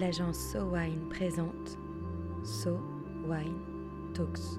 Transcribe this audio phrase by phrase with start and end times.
[0.00, 1.78] l'agence So Wine présente
[2.42, 2.78] So
[3.28, 3.58] Wine
[4.14, 4.58] Talks.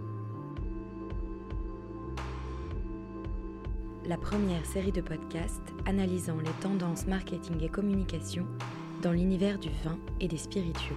[4.05, 8.46] La première série de podcasts analysant les tendances marketing et communication
[9.01, 10.96] dans l'univers du vin et des spiritueux.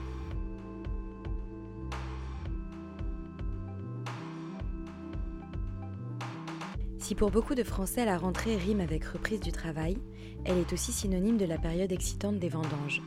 [6.98, 9.96] Si pour beaucoup de Français la rentrée rime avec reprise du travail,
[10.44, 13.00] elle est aussi synonyme de la période excitante des vendanges.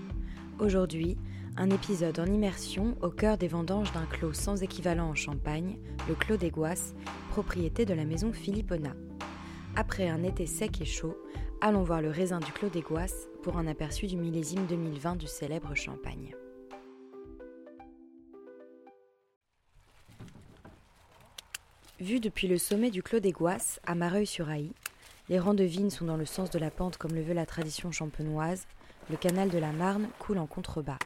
[0.59, 1.17] Aujourd'hui,
[1.57, 6.13] un épisode en immersion au cœur des vendanges d'un clos sans équivalent en Champagne, le
[6.13, 6.93] Clos des Goisses,
[7.31, 8.95] propriété de la maison Philippona.
[9.75, 11.17] Après un été sec et chaud,
[11.59, 12.83] allons voir le raisin du Clos des
[13.41, 16.35] pour un aperçu du millésime 2020 du célèbre Champagne.
[21.99, 24.71] Vu depuis le sommet du Clos des Goisses, à Mareuil-sur-Aï,
[25.29, 27.47] les rangs de vignes sont dans le sens de la pente comme le veut la
[27.47, 28.67] tradition champenoise,
[29.09, 30.99] le canal de la Marne coule en contrebas.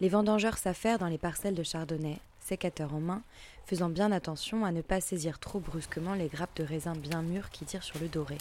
[0.00, 3.22] Les vendangeurs s'affairent dans les parcelles de chardonnay, sécateurs en main,
[3.66, 7.50] faisant bien attention à ne pas saisir trop brusquement les grappes de raisin bien mûres
[7.50, 8.38] qui tirent sur le doré.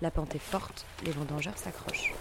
[0.00, 2.14] La pente est forte, les vendangeurs s'accrochent.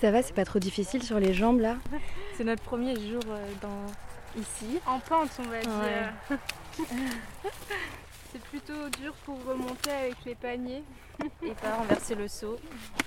[0.00, 1.76] Ça va, c'est pas trop difficile sur les jambes là?
[2.36, 4.78] C'est notre premier jour euh, dans ici.
[4.86, 6.12] En pente, on va dire.
[6.30, 6.36] Ouais.
[8.32, 10.84] C'est plutôt dur pour remonter avec les paniers.
[11.42, 12.58] Et pas renverser le seau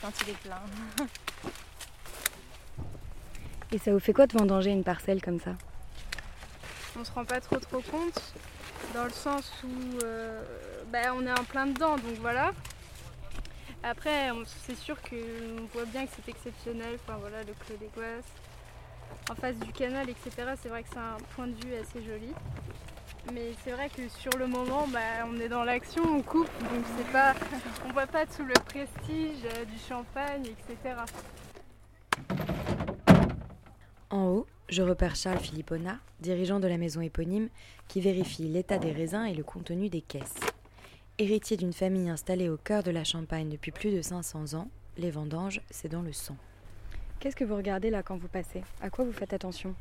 [0.01, 0.61] quand il est plein.
[3.71, 5.51] Et ça vous fait quoi de vendanger une parcelle comme ça?
[6.99, 8.33] On se rend pas trop trop compte
[8.93, 10.41] dans le sens où euh,
[10.91, 12.53] bah, on est en plein dedans, donc voilà.
[13.83, 14.31] Après,
[14.65, 16.97] c'est sûr qu'on voit bien que c'est exceptionnel.
[17.03, 17.89] Enfin voilà, le Clos des
[19.29, 20.53] en face du canal, etc.
[20.61, 22.33] C'est vrai que c'est un point de vue assez joli.
[23.33, 26.86] Mais c'est vrai que sur le moment, bah, on est dans l'action, on coupe, donc
[26.97, 27.34] c'est pas,
[27.86, 30.95] on voit pas tout le prestige euh, du champagne, etc.
[34.09, 37.50] En haut, je repère Charles Philippona, dirigeant de la maison éponyme,
[37.88, 40.40] qui vérifie l'état des raisins et le contenu des caisses.
[41.18, 45.12] Héritier d'une famille installée au cœur de la Champagne depuis plus de 500 ans, les
[45.12, 46.38] vendanges, c'est dans le sang.
[47.19, 48.63] Qu'est-ce que vous regardez là quand vous passez?
[48.81, 49.75] À quoi vous faites attention?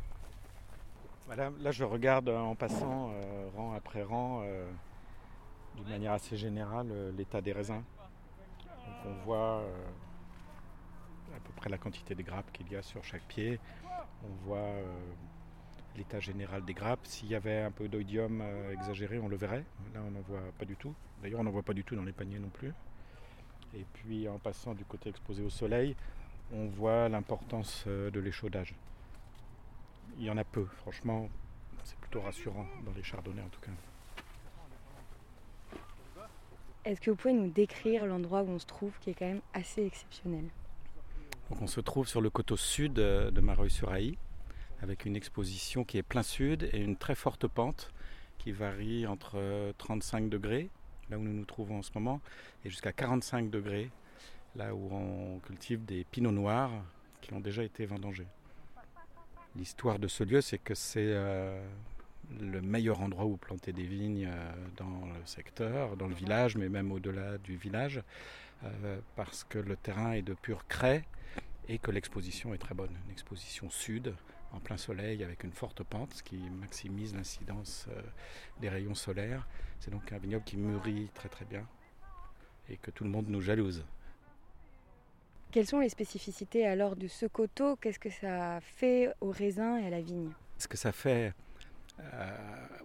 [1.34, 4.70] Là, je regarde euh, en passant euh, rang après rang, euh,
[5.76, 7.82] d'une manière assez générale, l'état des raisins.
[9.04, 9.62] On voit
[11.34, 13.60] à peu près la quantité de grappes qu'il y a sur chaque pied.
[14.25, 14.72] On voit
[15.97, 17.04] l'état général des grappes.
[17.04, 19.64] S'il y avait un peu d'oïdium exagéré, on le verrait.
[19.94, 20.94] Là, on n'en voit pas du tout.
[21.22, 22.72] D'ailleurs, on n'en voit pas du tout dans les paniers non plus.
[23.75, 25.94] Et puis, en passant du côté exposé au soleil,
[26.53, 28.75] on voit l'importance de l'échaudage.
[30.19, 31.28] Il y en a peu, franchement,
[31.84, 33.71] c'est plutôt rassurant dans les chardonnays en tout cas.
[36.84, 39.43] Est-ce que vous pouvez nous décrire l'endroit où on se trouve, qui est quand même
[39.53, 40.44] assez exceptionnel?
[41.50, 44.16] Donc on se trouve sur le coteau sud euh, de Mareuil-sur-Aï,
[44.82, 47.93] avec une exposition qui est plein sud et une très forte pente
[48.38, 50.71] qui varie entre euh, 35 degrés,
[51.10, 52.21] là où nous nous trouvons en ce moment,
[52.65, 53.91] et jusqu'à 45 degrés,
[54.55, 56.71] là où on cultive des pinots noirs
[57.21, 58.26] qui ont déjà été vendangés.
[59.59, 61.59] L'histoire de ce lieu, c'est que c'est euh,
[62.41, 66.69] le meilleur endroit où planter des vignes euh, dans le secteur, dans le village, mais
[66.69, 68.03] même au-delà du village,
[68.65, 71.05] euh, parce que le terrain est de pure craie
[71.69, 72.94] et que l'exposition est très bonne.
[73.06, 74.15] Une exposition sud,
[74.53, 77.88] en plein soleil, avec une forte pente, ce qui maximise l'incidence
[78.61, 79.47] des rayons solaires.
[79.81, 81.67] C'est donc un vignoble qui mûrit très très bien
[82.69, 83.84] et que tout le monde nous jalouse.
[85.56, 87.77] Quelles sont les spécificités alors de ce coteau?
[87.77, 90.28] Qu'est-ce que ça fait au raisin et à la vigne?
[90.59, 91.33] Ce que ça fait
[91.99, 92.37] euh,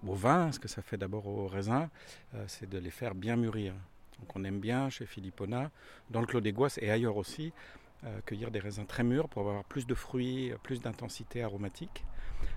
[0.07, 1.89] au vin, ce que ça fait d'abord au raisin,
[2.33, 3.73] euh, c'est de les faire bien mûrir.
[4.19, 5.69] Donc on aime bien chez Philippona,
[6.11, 7.51] dans le Clos des Goisses et ailleurs aussi,
[8.05, 12.05] euh, cueillir des raisins très mûrs pour avoir plus de fruits, plus d'intensité aromatique.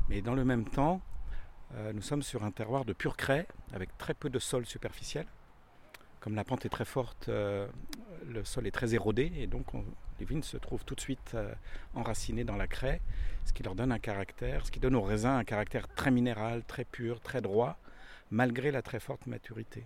[0.09, 1.01] Mais dans le même temps,
[1.75, 5.27] euh, nous sommes sur un terroir de pure craie, avec très peu de sol superficiel.
[6.21, 9.85] Comme la pente est très forte, le sol est très érodé et donc on-
[10.19, 11.53] les vignes se trouvent tout de suite euh,
[11.95, 13.01] enracinées dans la craie,
[13.45, 16.63] ce qui leur donne un caractère, ce qui donne aux raisins un caractère très minéral,
[16.65, 17.77] très pur, très droit,
[18.31, 19.85] malgré la très forte maturité.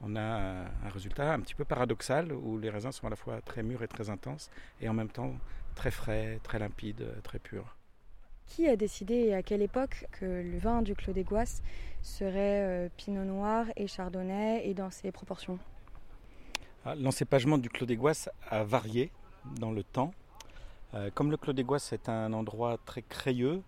[0.00, 3.16] On a euh, un résultat un petit peu paradoxal où les raisins sont à la
[3.16, 5.34] fois très mûrs et très intenses et en même temps
[5.74, 7.76] très frais, très limpides, très purs.
[8.46, 11.62] Qui a décidé et à quelle époque que le vin du Clos des Goisses
[12.02, 15.58] serait euh, pinot noir et chardonnay et dans ses proportions?
[16.84, 19.10] Ah, L'encépagement du Clos des Goisses a varié
[19.58, 20.12] dans le temps.
[20.94, 23.62] Euh, comme le Clos des Goisses est un endroit très crayeux,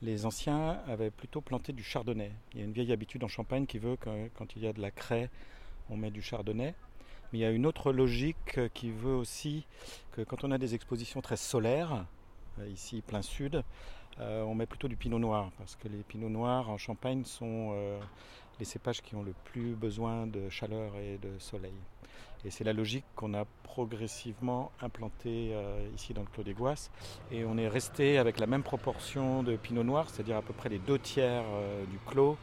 [0.00, 2.32] les anciens avaient plutôt planté du chardonnay.
[2.52, 4.72] Il y a une vieille habitude en Champagne qui veut que quand il y a
[4.72, 5.30] de la craie,
[5.90, 6.74] on met du chardonnay.
[7.32, 9.66] Mais il y a une autre logique qui veut aussi
[10.12, 12.06] que quand on a des expositions très solaires,
[12.68, 13.62] ici plein sud,
[14.18, 17.72] on met plutôt du pinot noir parce que les pinots noirs en Champagne sont
[18.58, 21.74] les cépages qui ont le plus besoin de chaleur et de soleil.
[22.44, 26.90] Et c'est la logique qu'on a progressivement implantée euh, ici dans le Clos des Goisses.
[27.30, 30.68] Et on est resté avec la même proportion de pinot noir, c'est-à-dire à peu près
[30.68, 32.36] les deux tiers euh, du clos,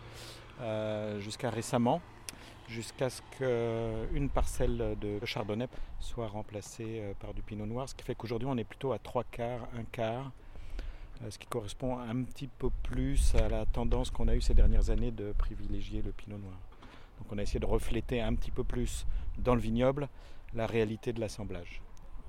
[0.62, 2.02] euh, jusqu'à récemment,
[2.68, 5.68] jusqu'à ce qu'une parcelle de chardonnay
[6.00, 9.24] soit remplacée par du pinot noir, ce qui fait qu'aujourd'hui on est plutôt à trois
[9.24, 10.32] quarts, un quart
[11.30, 14.92] ce qui correspond un petit peu plus à la tendance qu'on a eue ces dernières
[14.92, 16.60] années de privilégier le pinot noir.
[17.18, 19.06] Donc on a essayé de refléter un petit peu plus
[19.38, 20.10] dans le vignoble
[20.54, 21.82] la réalité de l'assemblage,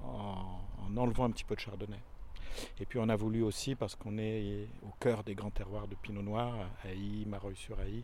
[0.04, 0.60] en,
[0.96, 2.00] enlevant un petit peu de chardonnay.
[2.80, 5.94] Et puis on a voulu aussi, parce qu'on est au cœur des grands terroirs de
[5.94, 6.54] pinot noir,
[6.84, 8.02] Haï, Mareuil-sur-Haï,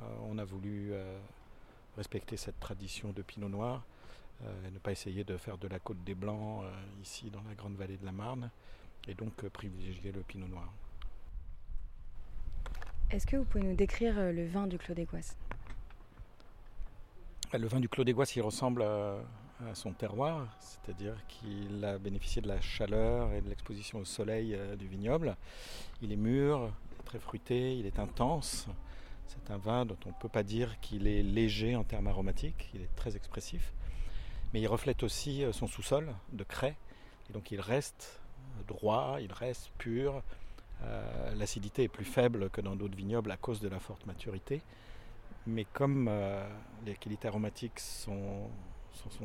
[0.00, 1.18] euh, on a voulu euh,
[1.96, 3.84] respecter cette tradition de pinot noir,
[4.44, 6.64] euh, et ne pas essayer de faire de la côte des Blancs
[7.02, 8.50] ici dans la grande vallée de la Marne,
[9.08, 10.72] et donc privilégier le pinot noir.
[13.10, 15.04] Est-ce que vous pouvez nous décrire le vin du Clos des
[17.58, 19.16] le vin du Clos des Goisses, il ressemble à,
[19.74, 24.74] son terroir, c'est-à-dire qu'il a bénéficié de la chaleur et de l'exposition au soleil euh,
[24.74, 25.36] du vignoble.
[26.02, 26.72] Il est mûr,
[27.04, 28.66] très fruité, il est intense.
[29.28, 32.70] C'est un vin dont on ne peut pas dire qu'il est léger en termes aromatiques,
[32.74, 33.72] il est très expressif.
[34.52, 36.76] Mais il reflète aussi euh, son sous-sol de craie,
[37.30, 38.20] et donc il reste
[38.66, 40.22] droit, il reste pur.
[40.82, 44.60] Euh, l'acidité est plus faible que dans d'autres vignobles à cause de la forte maturité.
[45.46, 46.46] Mais comme euh,
[46.86, 48.48] les qualités aromatiques sont,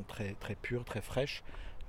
[0.07, 1.43] très, pures, très fraîches,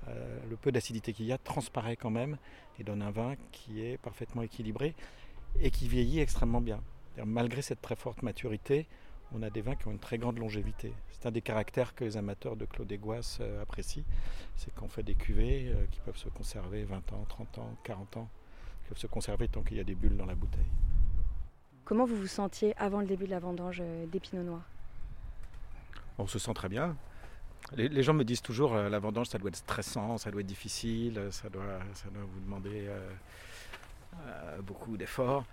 [0.07, 2.37] euh, le peu d'acidité qu'il y a transparaît quand même
[2.79, 4.95] et donne un vin qui est parfaitement équilibré
[5.59, 6.81] et qui vieillit extrêmement bien.
[7.25, 8.87] Malgré cette très forte maturité,
[9.33, 10.93] on a des vins qui ont une très grande longévité.
[11.09, 14.05] C'est un des caractères que les amateurs de Claude Aiguas euh, apprécient,
[14.55, 18.29] c'est qu'on fait des cuvées qui peuvent se conserver 20 ans, 30 ans, 40 ans,
[18.83, 20.71] qui peuvent se conserver tant qu'il y a des bulles dans la bouteille.
[21.89, 24.61] Comment vous vous sentiez avant le début de la vendange euh, des noirs?
[26.19, 26.95] On se sent très bien.
[27.73, 30.47] Les, gens me disent toujours euh, la vendange, ça doit être stressant, ça doit être
[30.47, 35.45] difficile, ça doit, ça doit vous demander euh, beaucoup d'efforts.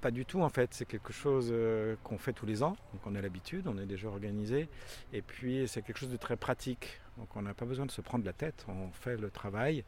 [0.00, 1.52] pas du tout en fait, c'est quelque chose
[2.04, 4.68] qu'on fait tous les ans, donc on a l'habitude, on est déjà organisé,
[5.12, 8.00] et puis c'est quelque chose de très pratique, donc on n'a pas besoin de se
[8.00, 9.82] prendre la tête, on fait le travail,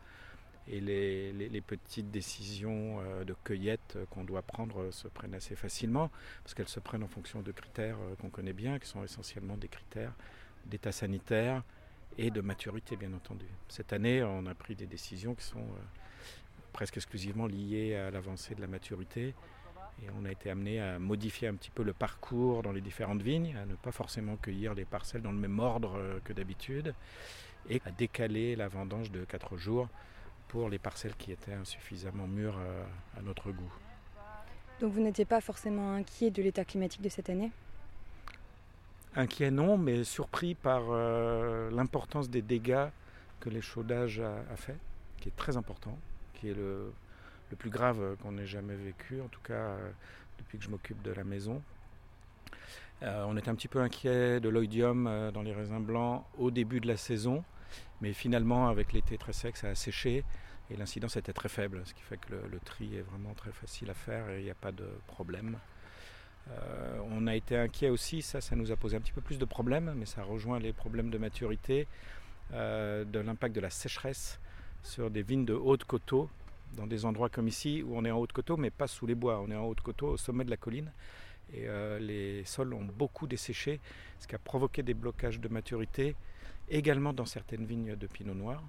[0.69, 6.11] et les, petites décisions euh, de cueillette qu'on doit prendre se prennent assez facilement,
[6.43, 9.57] parce qu'elles se prennent en fonction de critères euh, qu'on connaît bien, qui sont essentiellement
[9.57, 10.13] des critères
[10.67, 11.63] d'état sanitaire
[12.19, 13.47] et de maturité, bien entendu.
[13.69, 15.83] Cette année, on a pris des décisions qui sont euh,
[16.73, 19.35] presque exclusivement liées à l'avancée de la maturité.
[20.03, 23.23] Et on a été amené à modifier un petit peu le parcours dans les différentes
[23.23, 26.95] vignes, à ne pas forcément cueillir les parcelles dans le même ordre que d'habitude,
[27.71, 29.89] et à décaler la vendange de 4 jours
[30.49, 32.85] pour les parcelles qui étaient insuffisamment mûres euh,
[33.19, 33.73] à notre goût.
[34.81, 37.51] Donc vous n'étiez pas forcément inquiet de l'état climatique de cette année?
[39.15, 42.89] Inquiet non, mais surpris par euh, l'importance des dégâts
[43.41, 44.77] que l'échaudage a, a, fait,
[45.21, 45.99] qui est très important,
[46.35, 46.93] qui est le,
[47.59, 49.91] plus grave qu'on ait jamais vécu, en tout cas euh,
[50.39, 51.63] depuis que je m'occupe de la maison.
[53.03, 56.87] on est un petit peu inquiet de l'oïdium dans les raisins blancs au début de
[56.89, 57.43] la saison,
[58.01, 60.25] mais finalement, avec l'été très sec, ça a séché
[60.71, 63.91] et l'incidence était très faible, ce qui fait que le, tri est vraiment très facile
[63.91, 65.59] à faire et il n'y a pas de problème.
[66.51, 69.39] Euh, on a été inquiet aussi, ça, ça nous a posé un petit peu plus
[69.39, 71.87] de problèmes, mais ça rejoint les problèmes de maturité,
[72.53, 74.39] euh, de l'impact de la sécheresse
[74.83, 76.29] sur des vignes de haute coteaux,
[76.77, 79.15] dans des endroits comme ici où on est en haute coteaux, mais pas sous les
[79.15, 80.93] bois, on est en haute coteaux au sommet de la colline.
[81.53, 83.81] Et euh, les sols ont beaucoup desséché,
[84.19, 86.17] ce qui a provoqué des blocages de maturité
[86.69, 88.63] également dans certaines vignes de pinot noir.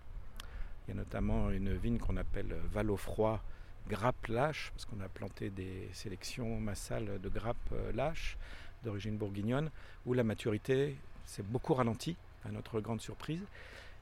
[0.88, 3.42] Il y a notamment une vigne qu'on appelle Val au froid
[3.90, 8.38] grappe lâche, parce qu'on a planté des sélections massales de grappes lâches
[8.84, 9.72] d'origine bourguignonne,
[10.06, 13.44] où la maturité s'est beaucoup ralentie, à notre grande surprise,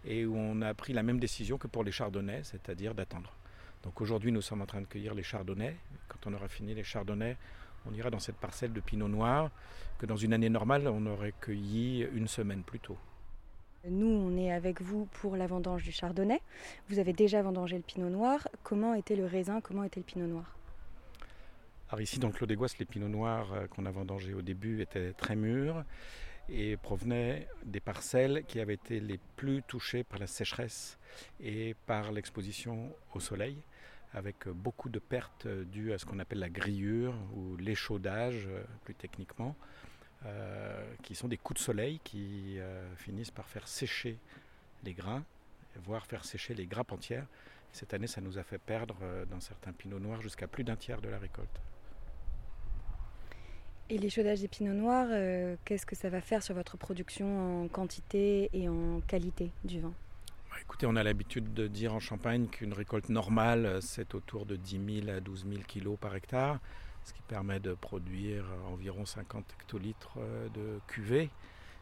[0.05, 3.31] et où on a pris la même décision que pour les chardonnays, c'est-à-dire d'attendre.
[3.83, 5.75] Donc aujourd'hui, nous sommes en train de cueillir les chardonnays.
[6.07, 7.37] Quand on aura fini les chardonnays,
[7.85, 9.51] on ira dans cette parcelle de pinot noir
[9.99, 12.97] que dans une année normale, on aurait cueilli une semaine plus tôt.
[13.89, 16.41] Nous, on est avec vous pour la vendange du chardonnay.
[16.89, 18.47] Vous avez déjà vendangé le pinot noir.
[18.63, 19.61] Comment était le raisin?
[19.61, 20.57] Comment était le pinot noir?
[21.89, 25.13] Alors ici, dans le Clos les pinots noirs euh, qu'on a vendangés au début étaient
[25.13, 25.83] très mûrs
[26.49, 30.97] et provenaient des parcelles qui avaient été les plus touchées par la sécheresse
[31.39, 33.57] et par l'exposition au soleil,
[34.13, 38.95] avec beaucoup de pertes dues à ce qu'on appelle la grillure ou l'échaudage, euh, plus
[38.95, 39.55] techniquement.
[41.03, 42.57] Qui sont des coups de soleil qui
[42.97, 44.17] finissent par faire sécher
[44.83, 45.23] les grains,
[45.83, 47.27] voire faire sécher les grappes entières.
[47.71, 48.95] Cette année, ça nous a fait perdre
[49.29, 51.59] dans certains pinots noirs jusqu'à plus d'un tiers de la récolte.
[53.89, 55.09] Et l'échaudage des pinots noirs,
[55.65, 59.93] qu'est-ce que ça va faire sur votre production en quantité et en qualité du vin?
[60.49, 64.55] Bah, Écoutez, on a l'habitude de dire en Champagne qu'une récolte normale, c'est autour de
[64.55, 66.59] 10 000 à 12 000 kilos par hectare
[67.05, 71.29] ce qui permet de produire environ 50 hectolitres euh, de cuvée,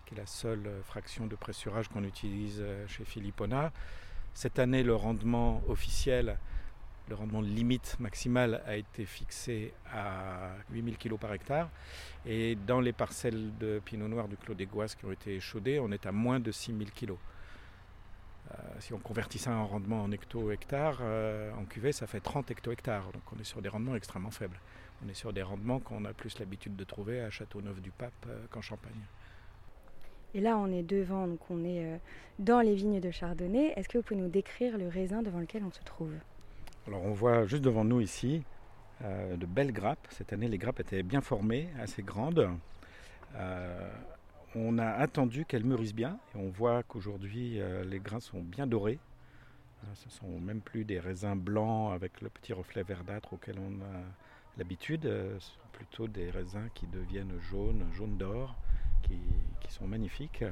[0.05, 3.71] qui est la seule fraction de pressurage qu'on utilise euh, chez Philippona.
[4.33, 6.37] Cette année, le rendement officiel,
[7.07, 11.69] le rendement limite maximal a été fixé à 8000 kg par hectare.
[12.25, 15.79] Et dans les parcelles de pinot noir du Clos des Goisses qui ont été échaudées,
[15.79, 17.11] on est à moins de 6000 kg.
[17.11, 21.01] Euh, si on convertit ça en rendement en hecto-hectare,
[21.57, 23.11] en cuvée, ça fait 30 hecto-hectares.
[23.13, 24.59] Donc on est sur des rendements extrêmement faibles.
[25.03, 28.61] On est sur des rendements qu'on a plus l'habitude de trouver à Châteauneuf-du-Pape euh, qu'en
[28.61, 28.91] Champagne.
[30.33, 31.97] Et là, on est devant, donc on est euh,
[32.39, 33.73] dans les vignes de Chardonnay.
[33.75, 36.13] Est-ce que vous pouvez nous décrire le raisin devant lequel on se trouve?
[36.87, 38.43] Alors, on voit juste devant nous ici
[39.03, 40.07] euh, de belles grappes.
[40.09, 42.49] Cette année, les grappes étaient bien formées, assez grandes.
[44.55, 48.99] on a attendu qu'elles mûrissent bien et on voit qu'aujourd'hui, les grains sont bien dorés.
[49.95, 54.03] Ce sont même plus des raisins blancs avec le petit reflet verdâtre auquel on a
[54.57, 58.55] L'habitude, euh, sont plutôt des raisins qui deviennent jaunes, jaunes d'or,
[59.01, 59.19] qui,
[59.69, 60.43] sont magnifiques.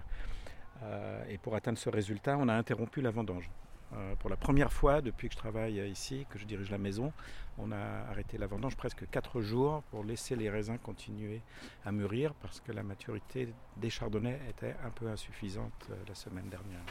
[0.82, 3.52] Euh, et pour atteindre ce résultat, on a interrompu la vendange.
[3.94, 7.14] Euh, pour la première fois depuis que je travaille ici, que je dirige la maison,
[7.60, 11.42] on a arrêté la vendange presque 4 jours pour laisser les raisins continuer
[11.86, 16.86] à mûrir parce que la maturité des chardonnays était un peu insuffisante la semaine dernière.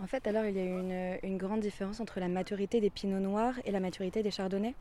[0.00, 3.20] En fait, alors il y a une, une grande différence entre la maturité des pinots
[3.20, 4.74] noirs et la maturité des chardonnays?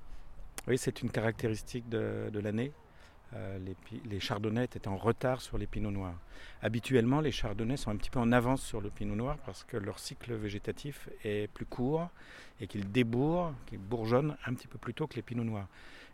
[0.67, 2.72] Oui, c'est une caractéristique de, l'année.
[3.34, 3.60] Euh,
[4.10, 6.17] les, chardonnays étaient en retard sur les pinots noirs.
[6.62, 9.77] Habituellement, les chardonnays sont un petit peu en avance sur le pinot noir parce que
[9.77, 12.10] leur cycle végétatif est plus court
[12.62, 15.67] et qu'ils débourrent, qu'ils bourgeonnent un petit peu plus tôt que les pinots noirs.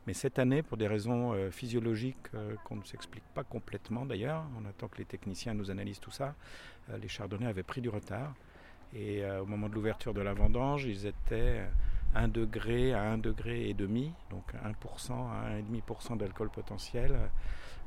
[0.08, 4.44] Mais cette année, pour des raisons euh, physiologiques euh, qu'on ne s'explique pas complètement d'ailleurs,
[4.60, 6.36] on attend que les techniciens nous analysent tout ça,
[7.00, 8.34] les chardonnays avaient pris du retard.
[8.94, 11.62] Et au moment de l'ouverture de la vendange, ils étaient
[12.16, 17.18] 1 degré à 1 degré et demi, donc 1% à 1,5% d'alcool potentiel,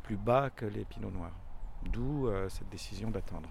[0.02, 1.36] plus bas que les pinots noirs.
[1.92, 3.50] D'où euh, cette décision d'attendre.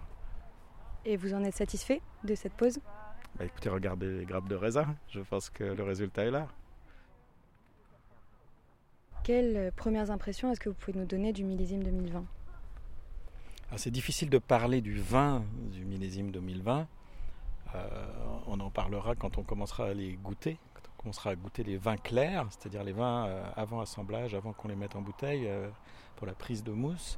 [1.05, 2.79] Et vous en êtes satisfait de cette pause?
[3.37, 6.47] Bah, Écoutez, regardez les grappes de raisin, je pense que le résultat est là.
[9.23, 12.25] Quelles premières impressions est-ce que vous pouvez nous donner du millésime 2020
[13.71, 16.83] ah, C'est difficile de parler du vin du millésime 2020 euh,
[18.47, 21.77] on en parlera quand on commencera à les goûter, quand on commencera à goûter les
[21.77, 25.69] vins clairs, c'est-à-dire les vins euh, avant assemblage, avant qu'on les mette en bouteille euh,
[26.15, 27.17] pour la prise de mousse.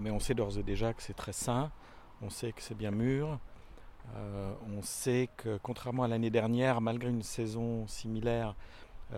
[0.00, 1.70] mais on sait d'ores et déjà que c'est très sain,
[2.22, 3.38] on sait que c'est bien mûr,
[4.76, 8.56] on sait que contrairement à l'année dernière, malgré une saison similaire,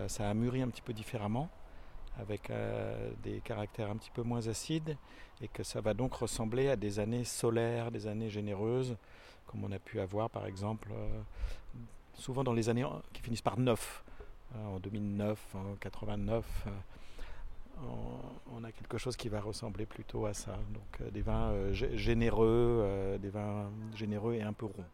[0.07, 1.49] ça a mûri un petit peu différemment,
[2.19, 2.51] avec
[3.23, 4.97] des caractères un petit peu moins acides,
[5.41, 8.97] et que ça va donc ressembler à des années solaires, des années généreuses,
[9.45, 11.21] comme on a pu avoir par exemple euh,
[12.13, 14.03] souvent dans les années qui finissent par 9.
[14.55, 17.81] Euh, en 2009, en 89, euh,
[18.53, 20.57] on, a quelque chose qui va ressembler plutôt à ça.
[20.73, 24.85] Donc des vins généreux, et un peu ronds.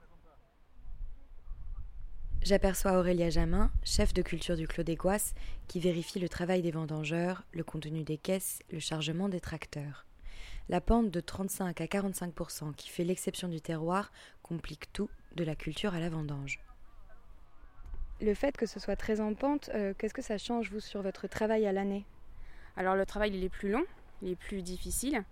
[2.41, 4.97] J'aperçois Aurélia Jamin, chef de culture du Clos des
[5.67, 10.05] qui vérifie le travail des vendangeurs, le contenu des caisses, le chargement des tracteurs.
[10.71, 14.09] La pente de 35 à 45% qui fait l'exception du terroir
[14.41, 16.61] complique tout, de la culture à la vendange.
[18.21, 21.01] Le fait que ce soit très en pente, euh, qu'est-ce que ça change vous sur
[21.01, 22.05] votre travail à l'année?
[22.77, 23.83] Alors le travail il est plus long,
[24.21, 25.25] il est plus difficile.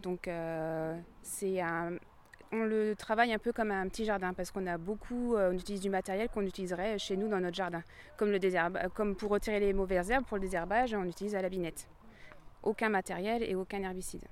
[0.00, 1.60] Donc euh, c'est
[2.50, 5.54] on le travaille un peu comme un petit jardin parce qu'on a beaucoup, euh, on
[5.54, 7.84] utilise du matériel qu'on utiliserait chez nous dans notre jardin,
[8.16, 11.40] comme le désherbe, comme pour retirer les mauvaises herbes pour le désherbage, on utilise à
[11.40, 11.86] la binette.
[12.64, 14.26] Aucun matériel et aucun herbicide.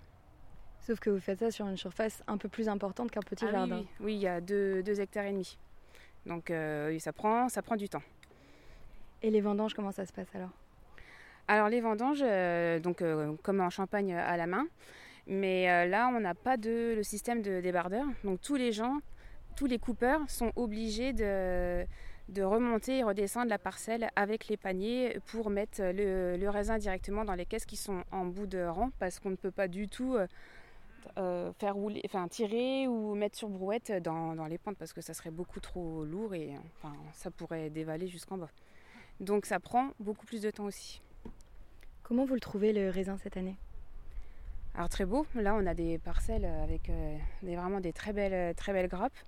[0.90, 3.52] Sauf que vous faites ça sur une surface un peu plus importante qu'un petit ah
[3.52, 3.84] jardin.
[4.00, 5.56] Oui, il y a 2 hectares et demi.
[6.26, 8.02] Donc euh, ça, prend, ça prend du temps.
[9.22, 10.50] Et les vendanges, comment ça se passe alors?
[11.46, 14.66] Alors les vendanges, euh, donc euh, comme en Champagne à la main,
[15.28, 18.04] mais là on n'a pas de le système de débardeur.
[18.24, 18.98] Donc tous les gens,
[19.54, 21.86] tous les coupeurs sont obligés de,
[22.30, 27.24] de remonter et redescendre la parcelle avec les paniers pour mettre le, le, raisin directement
[27.24, 29.86] dans les caisses qui sont en bout de rang parce qu'on ne peut pas du
[29.86, 30.16] tout
[31.18, 35.14] euh, faire rouler, enfin tirer ou mettre sur brouette dans, les pentes parce que ça
[35.14, 38.50] serait beaucoup trop lourd et enfin, ça pourrait dévaler jusqu'en bas.
[39.20, 41.02] Donc ça prend beaucoup plus de temps aussi.
[42.02, 43.56] Comment vous le trouvez le raisin cette année?
[44.74, 46.90] Alors très beau, là on a des parcelles avec
[47.42, 49.18] des, vraiment des très belles, très belles grappes.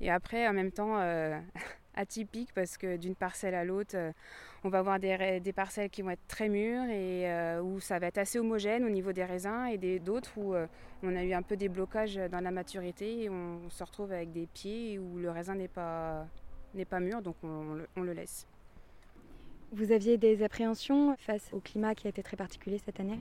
[0.00, 0.98] Et après en même temps
[1.94, 3.96] atypique parce que d'une parcelle à l'autre,
[4.64, 7.26] on va avoir des, des, parcelles qui vont être très mûres et
[7.60, 10.54] où ça va être assez homogène au niveau des raisins et d'autres où
[11.02, 14.32] on a eu un peu des blocages dans la maturité et on, se retrouve avec
[14.32, 16.26] des pieds où le raisin n'est pas,
[16.74, 18.46] n'est pas mûr, donc on, le laisse.
[19.72, 23.20] Vous aviez des appréhensions face au climat qui a été très particulier cette année?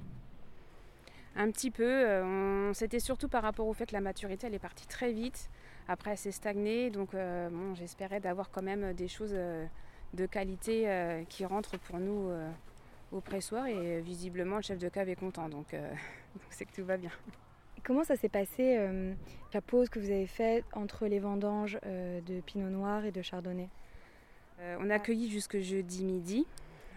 [1.36, 1.84] Un petit peu.
[1.84, 5.50] Euh, c'était surtout par rapport au fait que la maturité elle est partie très vite.
[5.88, 6.90] Après, elle s'est stagnée.
[6.90, 9.66] Donc, euh, bon, j'espérais d'avoir quand même des choses euh,
[10.14, 12.32] de qualité qui rentrent pour nous
[13.12, 13.68] au pressoir.
[13.68, 15.50] Et visiblement, le chef de cave est content.
[15.50, 15.76] Donc,
[16.50, 17.12] c'est que tout va bien.
[17.84, 19.14] Comment ça s'est passé euh,
[19.54, 23.22] la pause que vous avez faite entre les vendanges euh, de Pinot Noir et de
[23.22, 23.70] Chardonnay?
[24.60, 26.46] Euh, On a accueilli jusque jeudi midi.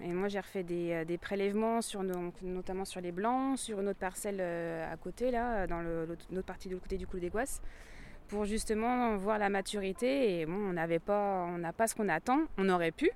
[0.02, 2.02] Et moi, j'ai refait des, prélèvements, sur,
[2.42, 6.76] notamment sur les blancs, sur une autre parcelle à côté, là, dans l'autre partie de
[6.76, 7.62] côté du cou des Guasses,
[8.28, 10.40] pour justement voir la maturité.
[10.40, 12.40] Et bon, on n'avait pas, on n'a pas ce qu'on attend.
[12.58, 13.10] On aurait pu,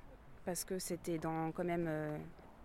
[0.45, 1.89] parce que c'était dans quand même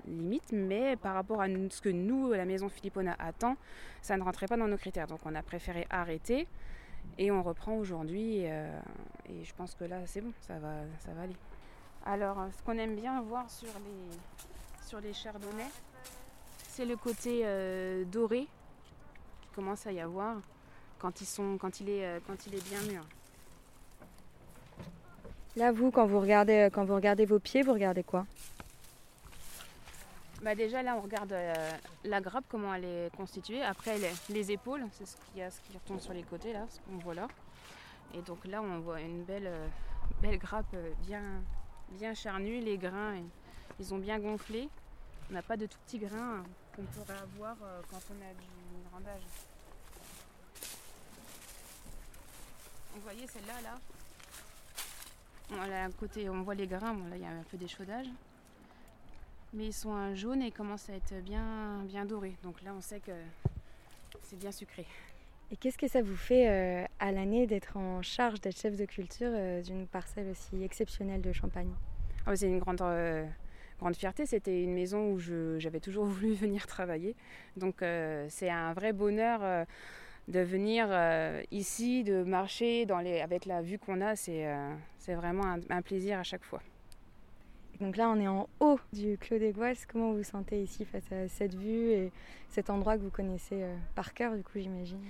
[0.07, 3.57] limite, mais par rapport à ce que nous, la maison Philippona, attend,
[4.01, 5.07] ça ne rentrait pas dans nos critères.
[5.07, 6.47] Donc on a préféré arrêter
[7.19, 8.43] et on reprend aujourd'hui.
[8.45, 8.81] Euh,
[9.29, 11.37] et je pense que là, c'est bon, ça va, ça va aller.
[12.05, 15.71] Alors, ce qu'on aime bien voir sur les, sur les chardonnays,
[16.69, 18.49] c'est le côté euh, doré
[19.41, 20.39] qui commence à y avoir
[21.03, 23.05] quand, ils sont, quand, il, est, euh, quand il est bien mûr.
[25.57, 28.25] Là, vous, quand vous regardez, quand vous regardez vos pieds, vous regardez quoi?
[30.43, 31.71] Bah déjà là on regarde euh,
[32.03, 33.63] la grappe, comment elle est constituée.
[33.63, 33.97] Après
[34.29, 36.81] les, épaules, c'est ce qu'il y a, ce qui retombe sur les côtés là, ce
[36.81, 37.29] qu'on voit là.
[38.13, 39.69] Et donc là on voit une belle, euh,
[40.21, 41.23] belle grappe euh, bien,
[41.91, 42.59] bien charnue.
[42.59, 43.15] Les grains
[43.79, 44.69] ils ont bien gonflé.
[45.31, 46.43] On n'a pas de tout petits grains
[46.75, 47.57] qu'on pourrait avoir
[47.89, 49.23] quand on a du rendage.
[52.95, 53.79] Vous voyez celle-là là,
[55.69, 55.89] là.
[55.99, 58.07] côté, on voit les grains, bon, là il y a un peu d'échaudage
[59.53, 62.35] mais ils sont un jaune et commencent à être bien, bien dorés.
[62.43, 63.13] Donc là, on sait que
[64.23, 64.87] c'est bien sucré.
[65.51, 68.87] Et qu'est-ce que ça vous fait euh, à l'année d'être en charge d'être chef de
[68.87, 71.71] culture euh, d'une parcelle aussi exceptionnelle de Champagne?
[72.25, 73.27] Ah, C'est une grande, euh,
[73.79, 74.25] grande fierté.
[74.25, 77.15] C'était une maison où j'avais toujours voulu venir travailler.
[77.57, 77.85] Donc
[78.29, 79.67] c'est un vrai bonheur
[80.33, 80.89] de venir
[81.51, 84.17] ici, de marcher dans les, avec la vue qu'on a.
[84.17, 86.61] C'est vraiment un plaisir à chaque fois.
[87.83, 89.87] Donc là, on est en haut du Clos des Goisses.
[89.87, 92.13] Comment vous vous sentez ici face à cette vue et
[92.49, 95.01] cet endroit que vous connaissez euh, par cœur, du coup, j'imagine?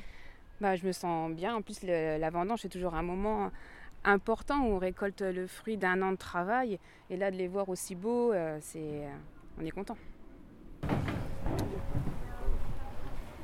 [0.58, 1.54] Bah, Je me sens bien.
[1.54, 3.50] En plus, la vendange, c'est toujours un moment
[4.04, 6.78] important où on récolte le fruit d'un an de travail.
[7.10, 9.10] Et là, de les voir aussi beaux, euh, c'est, euh,
[9.60, 9.98] on est content.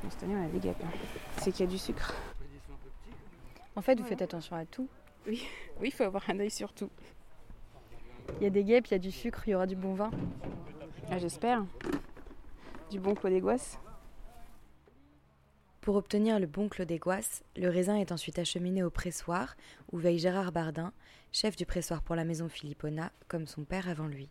[0.09, 0.83] Cette année, on a des guêpes.
[1.37, 2.13] C'est qu'il y a du sucre.
[3.75, 4.89] En fait, vous faites attention à tout.
[5.27, 5.45] Oui,
[5.83, 6.89] il faut avoir un œil sur tout.
[8.37, 9.93] Il y a des guêpes, il y a du sucre, il y aura du bon
[9.93, 10.11] vin.
[11.11, 11.65] Ah, J'espère.
[12.89, 13.41] Du bon Clos des
[15.81, 16.99] Pour obtenir le bon Clos des
[17.55, 19.55] le raisin est ensuite acheminé au pressoir,
[19.91, 20.91] où veille Gérard Bardin,
[21.31, 24.29] chef du pressoir pour la maison Philippona, comme son père avant lui.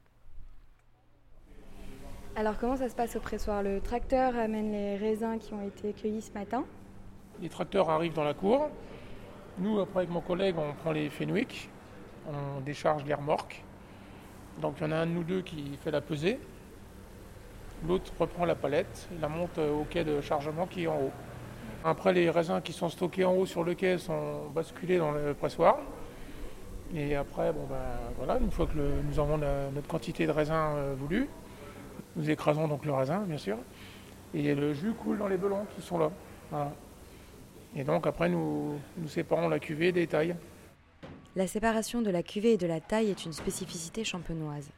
[2.38, 3.64] Alors comment ça se passe au pressoir?
[3.64, 6.64] Le tracteur amène les raisins qui ont été cueillis ce matin
[7.42, 8.70] Les tracteurs arrivent dans la cour.
[9.59, 11.68] Nous, après, avec mon collègue, on prend les Fenwick,
[12.29, 13.64] on décharge les remorques
[14.62, 16.38] donc il y en a un de nous deux qui fait la pesée.
[17.87, 21.12] L'autre reprend la palette et la monte au quai de chargement qui est en haut.
[21.85, 25.35] Après, les raisins qui sont stockés en haut sur le quai sont basculés dans le
[25.35, 25.79] pressoir.
[26.94, 27.77] Et après, bon ben,
[28.16, 31.29] voilà, une fois que nous avons notre quantité de raisin euh, voulu,
[32.18, 33.57] nous écrasons donc le raisin, bien sûr.
[34.35, 36.11] Et le jus coule dans les belons qui sont là.
[37.76, 40.35] Et donc après, nous, nous séparons la cuvée des tailles.
[41.37, 44.68] La séparation de la cuvée et de la taille est une spécificité champenoise.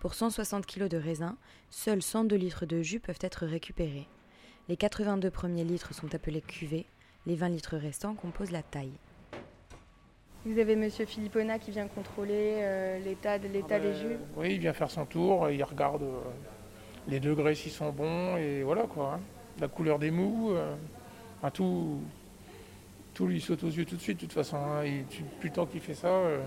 [0.00, 1.36] Pour 160 kg de raisin,
[1.70, 4.08] seuls 102 litres de jus peuvent être récupérés.
[4.68, 6.86] Les 82 premiers litres sont appelés cuvées,
[7.26, 8.98] les 20 litres restants composent la taille.
[10.44, 14.16] Vous avez monsieur Philippona qui vient contrôler euh, l'état de l'état ah des ben, jus
[14.36, 16.22] Oui, il vient faire son tour, il regarde euh,
[17.08, 19.14] les degrés s'ils sont bons et voilà quoi.
[19.14, 19.20] Hein.
[19.60, 20.74] La couleur des mous, euh,
[21.52, 22.00] tout,
[23.14, 24.56] tout lui saute aux yeux tout de suite, de toute façon.
[24.56, 24.84] Hein.
[25.38, 26.40] plus le temps qu'il fait ça, euh,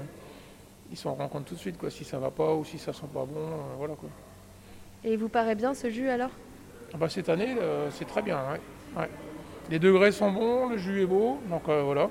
[0.89, 2.92] il s'en rend compte tout de suite, quoi, si ça va pas ou si ça
[2.92, 4.10] sent pas bon, euh, voilà quoi.
[5.04, 6.32] Et il vous paraît bien ce jus alors?
[6.94, 7.56] Ah bah, Cette année,
[7.92, 8.39] c'est très bien,
[9.70, 12.10] Les degrés sont bons, le jus est beau, donc voilà.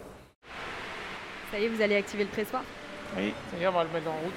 [1.51, 2.63] Ça y est, vous allez activer le pressoir?
[3.17, 4.35] Oui, ça y est, on va le mettre en route.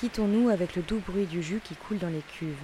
[0.00, 2.56] Quittons-nous avec le doux bruit du jus qui coule dans les cuves.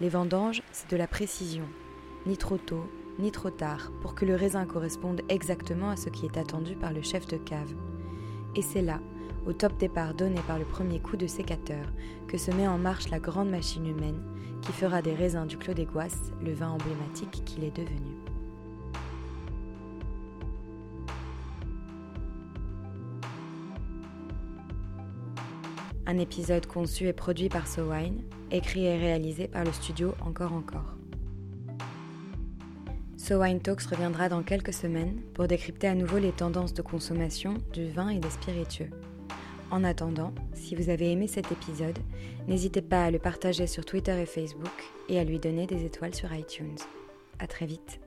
[0.00, 1.62] Les vendanges, c'est de la précision,
[2.26, 6.26] ni trop tôt, ni trop tard, pour que le raisin corresponde exactement à ce qui
[6.26, 7.72] est attendu par le chef de cave.
[8.56, 8.98] Et c'est là,
[9.46, 11.86] au top départ donné par le premier coup de sécateur,
[12.26, 14.20] que se met en marche la grande machine humaine
[14.62, 15.86] qui fera des raisins du Clos des
[16.42, 18.29] le vin emblématique qu'il est devenu.
[26.10, 30.96] Un épisode conçu et produit par SoWine, écrit et réalisé par le studio Encore Encore.
[33.16, 37.88] SoWine Talks reviendra dans quelques semaines pour décrypter à nouveau les tendances de consommation du
[37.90, 38.90] vin et des spiritueux.
[39.70, 42.00] En attendant, si vous avez aimé cet épisode,
[42.48, 46.16] n'hésitez pas à le partager sur Twitter et Facebook et à lui donner des étoiles
[46.16, 46.78] sur iTunes.
[47.38, 48.00] À très vite.